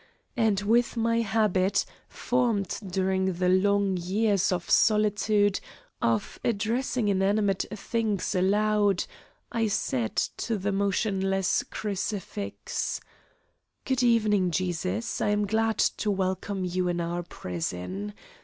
[0.35, 5.59] And with my habit, formed during the long years of solitude,
[6.01, 9.03] of addressing inanimate things aloud,
[9.51, 12.99] I said to the motionless crucifix:
[13.85, 15.21] "Good evening, Jesus.
[15.21, 18.15] I am glad to welcome You in our prison.